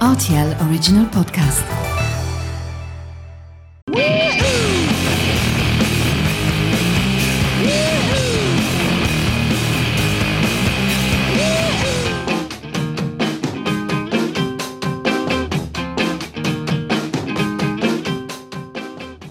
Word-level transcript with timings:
RTL 0.00 0.70
Original 0.70 1.06
Podcast. 1.06 1.66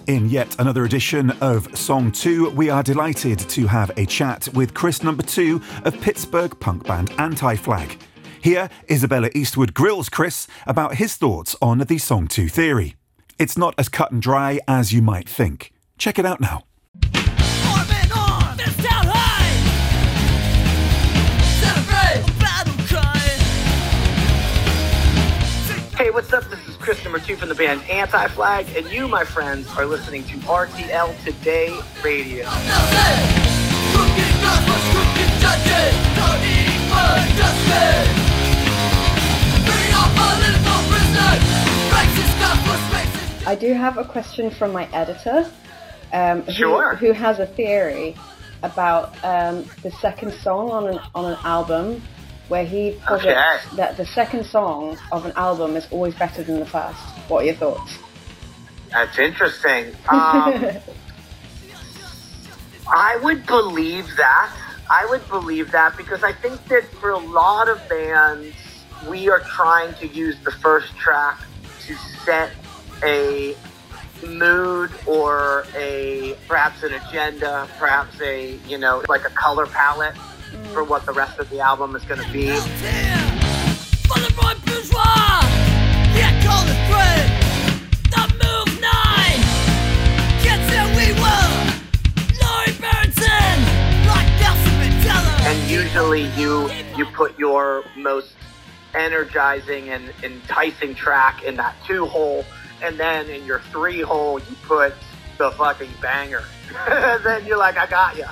In 0.06 0.28
yet 0.28 0.54
another 0.58 0.84
edition 0.84 1.30
of 1.40 1.74
Song 1.78 2.12
2, 2.12 2.50
we 2.50 2.68
are 2.68 2.82
delighted 2.82 3.38
to 3.38 3.66
have 3.66 3.90
a 3.96 4.04
chat 4.04 4.48
with 4.52 4.74
Chris 4.74 5.02
number 5.02 5.22
2 5.22 5.62
of 5.86 5.98
Pittsburgh 6.02 6.58
punk 6.60 6.86
band 6.86 7.10
Anti 7.16 7.56
Flag. 7.56 7.98
Here, 8.40 8.70
Isabella 8.90 9.30
Eastwood 9.34 9.74
grills 9.74 10.08
Chris 10.08 10.46
about 10.66 10.94
his 10.94 11.16
thoughts 11.16 11.56
on 11.60 11.78
the 11.78 11.98
Song 11.98 12.28
2 12.28 12.48
theory. 12.48 12.94
It's 13.38 13.58
not 13.58 13.74
as 13.78 13.88
cut 13.88 14.12
and 14.12 14.22
dry 14.22 14.60
as 14.68 14.92
you 14.92 15.02
might 15.02 15.28
think. 15.28 15.72
Check 15.96 16.18
it 16.18 16.26
out 16.26 16.40
now. 16.40 16.64
Arm 17.14 17.88
on, 18.16 18.56
fist 18.56 18.86
out 18.92 19.06
high. 19.06 19.50
Set 21.60 21.76
afraid, 21.78 22.24
battle 22.38 22.74
cry. 22.86 23.18
Hey, 25.96 26.10
what's 26.10 26.32
up? 26.32 26.44
This 26.44 26.66
is 26.68 26.76
Chris 26.76 27.02
number 27.02 27.18
two 27.18 27.36
from 27.36 27.48
the 27.48 27.54
band 27.54 27.82
Anti 27.90 28.28
Flag, 28.28 28.66
and 28.76 28.86
you, 28.90 29.08
my 29.08 29.24
friends, 29.24 29.68
are 29.76 29.84
listening 29.84 30.22
to 30.24 30.36
RTL 30.38 31.24
Today 31.24 31.76
Radio. 32.04 32.44
No 32.44 32.50
say, 32.90 33.18
crooked 33.92 34.42
gods 34.42 34.88
I 43.48 43.54
do 43.54 43.72
have 43.72 43.96
a 43.96 44.04
question 44.04 44.50
from 44.50 44.72
my 44.74 44.86
editor, 44.92 45.50
um, 46.12 46.42
who, 46.42 46.52
Sure. 46.52 46.94
who 46.96 47.12
has 47.12 47.38
a 47.38 47.46
theory 47.46 48.14
about 48.62 49.14
um, 49.24 49.64
the 49.82 49.90
second 50.02 50.34
song 50.34 50.70
on 50.70 50.86
an 50.88 51.00
on 51.14 51.32
an 51.32 51.38
album, 51.44 52.02
where 52.48 52.66
he 52.66 52.98
posits 53.06 53.26
Okay. 53.28 53.76
that 53.76 53.96
the 53.96 54.04
second 54.04 54.44
song 54.44 54.98
of 55.12 55.24
an 55.24 55.32
album 55.34 55.76
is 55.76 55.86
always 55.90 56.14
better 56.14 56.42
than 56.42 56.58
the 56.60 56.66
first. 56.66 56.98
What 57.28 57.42
are 57.42 57.46
your 57.46 57.54
thoughts? 57.54 57.96
That's 58.90 59.18
interesting. 59.18 59.94
Um, 60.10 60.68
I 62.86 63.16
would 63.22 63.46
believe 63.46 64.06
that. 64.18 64.54
I 64.90 65.06
would 65.08 65.26
believe 65.30 65.70
that 65.72 65.96
because 65.96 66.22
I 66.22 66.32
think 66.34 66.62
that 66.68 66.84
for 67.00 67.10
a 67.12 67.18
lot 67.18 67.68
of 67.70 67.78
bands, 67.88 68.54
we 69.08 69.30
are 69.30 69.40
trying 69.40 69.94
to 70.00 70.06
use 70.06 70.36
the 70.44 70.50
first 70.50 70.94
track 70.98 71.38
to 71.86 71.94
set 72.26 72.50
a 73.02 73.54
mood 74.26 74.90
or 75.06 75.64
a 75.76 76.36
perhaps 76.46 76.82
an 76.82 76.92
agenda, 76.94 77.68
perhaps 77.78 78.20
a 78.20 78.56
you 78.66 78.78
know 78.78 79.02
like 79.08 79.24
a 79.24 79.30
color 79.30 79.66
palette 79.66 80.16
for 80.72 80.82
what 80.84 81.04
the 81.06 81.12
rest 81.12 81.38
of 81.38 81.48
the 81.50 81.60
album 81.60 81.94
is 81.96 82.04
going 82.04 82.20
to 82.20 82.32
be. 82.32 82.50
Out 82.50 82.62
here, 82.62 83.16
for 84.08 84.18
the 84.18 84.32
boy 84.34 84.54
bourgeois. 84.66 85.42
Yeah, 86.16 86.32
call 86.44 86.64
it 86.66 86.78
three. 86.88 87.22
The 88.10 88.24
move 88.42 88.80
nine. 88.80 89.40
Gets 90.42 90.66
here 90.72 90.88
we 90.96 91.12
will. 91.20 91.54
Lori 92.42 92.72
Berenson. 92.80 93.58
Like 94.06 94.28
Nelson 94.40 94.74
Mandela. 94.80 95.40
and 95.46 95.70
usually 95.70 96.26
you 96.40 96.70
you 96.96 97.04
put 97.06 97.38
your 97.38 97.84
most 97.96 98.34
energizing 98.94 99.90
and 99.90 100.12
enticing 100.22 100.94
track 100.94 101.44
in 101.44 101.56
that 101.56 101.76
two 101.86 102.06
hole 102.06 102.44
and 102.82 102.98
then 102.98 103.28
in 103.28 103.44
your 103.44 103.60
three 103.72 104.00
hole 104.00 104.38
you 104.38 104.56
put 104.62 104.94
the 105.38 105.50
fucking 105.52 105.90
banger. 106.00 106.44
Then 107.24 107.46
you're 107.46 107.58
like 107.58 107.76
i 107.78 107.86
got 107.86 108.16
you 108.16 108.24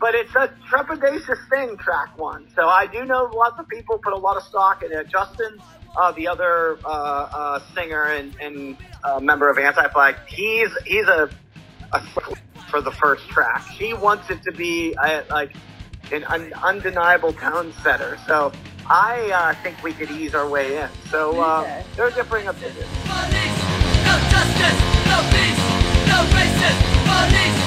but 0.00 0.14
it's 0.14 0.34
a 0.36 0.48
trepidatious 0.70 1.48
thing 1.50 1.76
track 1.76 2.16
one. 2.18 2.46
So 2.54 2.66
i 2.66 2.86
do 2.86 3.04
know 3.04 3.30
lots 3.34 3.58
of 3.58 3.68
people 3.68 3.98
put 3.98 4.12
a 4.12 4.16
lot 4.16 4.36
of 4.36 4.42
stock 4.42 4.82
in 4.82 4.92
it. 4.92 5.08
Justin 5.08 5.58
uh, 5.96 6.12
the 6.12 6.28
other 6.28 6.78
uh, 6.84 6.88
uh, 6.88 7.60
singer 7.74 8.04
and, 8.04 8.34
and 8.40 8.76
uh, 9.02 9.20
member 9.20 9.50
of 9.50 9.58
anti-flag 9.58 10.16
he's 10.28 10.70
he's 10.86 11.06
a, 11.06 11.28
a 11.92 12.02
for 12.68 12.80
the 12.80 12.90
first 12.92 13.28
track 13.28 13.62
She 13.76 13.94
wants 13.94 14.30
it 14.30 14.42
to 14.44 14.52
be 14.52 14.94
uh, 14.96 15.22
like 15.30 15.52
an 16.12 16.24
un- 16.24 16.52
undeniable 16.62 17.32
tone 17.32 17.72
setter 17.82 18.18
so 18.26 18.52
i 18.88 19.30
uh, 19.30 19.54
think 19.62 19.82
we 19.82 19.92
could 19.92 20.10
ease 20.10 20.34
our 20.34 20.48
way 20.48 20.78
in 20.78 20.88
so 21.10 21.40
uh, 21.40 21.60
Okay. 21.62 21.84
there 21.96 22.06
are 22.06 22.10
differing 22.10 22.46
opinions 22.48 22.88
Police, 23.04 23.58
no 24.08 24.14
justice, 24.32 24.78
no 25.10 25.18
peace, 25.32 25.60
no 26.08 26.18
racist. 26.32 26.80
Police, 27.08 27.58